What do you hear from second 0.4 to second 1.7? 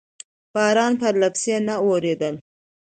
باران پرلپسې